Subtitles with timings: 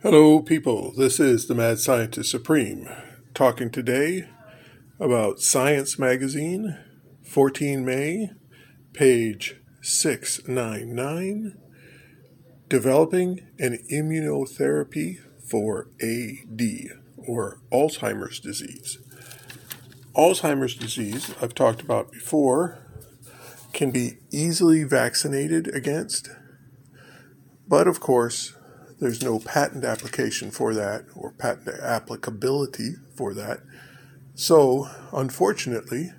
[0.00, 0.92] Hello, people.
[0.96, 2.88] This is the Mad Scientist Supreme
[3.34, 4.28] talking today
[5.00, 6.78] about Science Magazine,
[7.24, 8.30] 14 May,
[8.92, 11.58] page 699
[12.68, 16.62] Developing an Immunotherapy for AD
[17.16, 18.98] or Alzheimer's disease.
[20.14, 22.78] Alzheimer's disease, I've talked about before,
[23.72, 26.30] can be easily vaccinated against,
[27.66, 28.54] but of course,
[28.98, 33.60] there's no patent application for that or patent applicability for that.
[34.34, 36.12] So, unfortunately,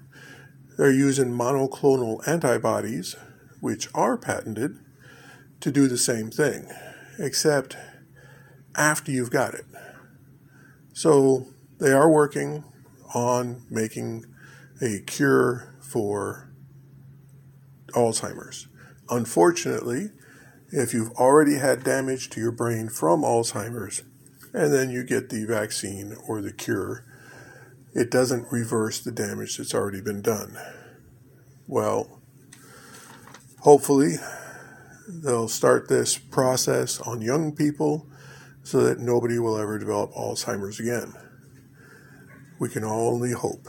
[0.77, 3.15] they're using monoclonal antibodies,
[3.59, 4.79] which are patented,
[5.59, 6.67] to do the same thing,
[7.17, 7.75] except
[8.75, 9.65] after you've got it.
[10.93, 11.47] So,
[11.79, 12.63] they are working
[13.13, 14.25] on making
[14.81, 16.49] a cure for
[17.89, 18.67] Alzheimer's.
[19.09, 20.11] Unfortunately,
[20.71, 24.03] if you've already had damage to your brain from Alzheimer's
[24.53, 27.05] and then you get the vaccine or the cure,
[27.93, 30.57] it doesn't reverse the damage that's already been done.
[31.67, 32.21] Well,
[33.59, 34.15] hopefully,
[35.07, 38.07] they'll start this process on young people
[38.63, 41.13] so that nobody will ever develop Alzheimer's again.
[42.59, 43.67] We can only hope.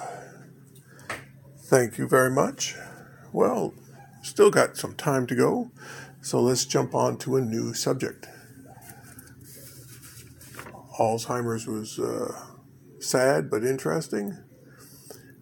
[1.58, 2.74] Thank you very much.
[3.32, 3.72] Well,
[4.22, 5.70] still got some time to go.
[6.22, 8.28] So let's jump on to a new subject.
[10.98, 12.32] Alzheimer's was uh,
[12.98, 14.36] sad but interesting.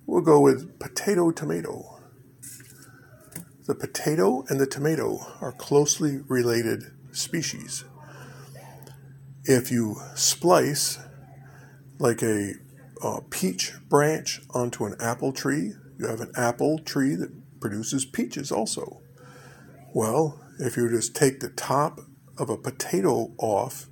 [0.06, 2.00] We'll go with potato tomato.
[3.66, 7.84] The potato and the tomato are closely related species.
[9.44, 10.98] If you splice
[11.98, 12.52] like a,
[13.02, 18.52] a peach branch onto an apple tree, you have an apple tree that produces peaches
[18.52, 19.00] also.
[19.92, 22.00] Well, if you just take the top
[22.36, 23.86] of a potato off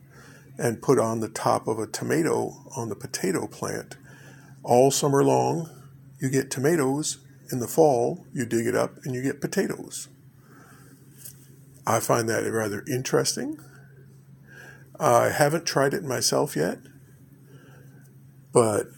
[0.59, 3.97] and put on the top of a tomato on the potato plant,
[4.63, 5.71] all summer long,
[6.21, 7.19] you get tomatoes.
[7.53, 10.09] In the fall, you dig it up and you get potatoes.
[11.87, 13.61] I find that rather interesting.
[14.99, 16.79] I haven't tried it myself yet,
[18.53, 18.89] but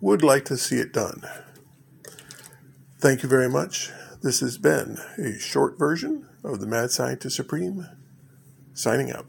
[0.00, 1.22] would like to see it done.
[2.98, 3.92] Thank you very much.
[4.22, 7.86] This has been a short version of the Mad Scientist Supreme,
[8.72, 9.26] signing out.